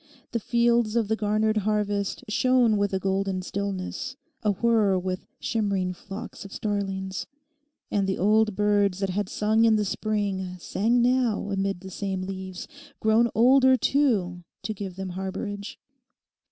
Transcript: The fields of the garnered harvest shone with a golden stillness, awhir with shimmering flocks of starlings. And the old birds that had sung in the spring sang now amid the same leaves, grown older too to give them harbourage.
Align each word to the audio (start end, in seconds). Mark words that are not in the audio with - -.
The 0.31 0.39
fields 0.39 0.95
of 0.95 1.09
the 1.09 1.15
garnered 1.15 1.57
harvest 1.57 2.25
shone 2.27 2.75
with 2.77 2.91
a 2.91 2.97
golden 2.97 3.43
stillness, 3.43 4.15
awhir 4.43 4.99
with 4.99 5.27
shimmering 5.39 5.93
flocks 5.93 6.43
of 6.43 6.51
starlings. 6.51 7.27
And 7.91 8.07
the 8.07 8.17
old 8.17 8.55
birds 8.55 8.97
that 8.97 9.11
had 9.11 9.29
sung 9.29 9.63
in 9.63 9.75
the 9.75 9.85
spring 9.85 10.55
sang 10.57 11.03
now 11.03 11.51
amid 11.51 11.81
the 11.81 11.91
same 11.91 12.23
leaves, 12.23 12.67
grown 12.99 13.29
older 13.35 13.77
too 13.77 14.43
to 14.63 14.73
give 14.73 14.95
them 14.95 15.09
harbourage. 15.11 15.77